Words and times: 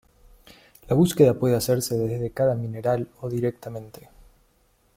La 0.89 0.95
búsqueda 0.95 1.35
puede 1.35 1.55
hacerse 1.55 1.95
desde 1.95 2.31
cada 2.31 2.55
mineral 2.55 3.07
o 3.21 3.29
directamente. 3.29 4.09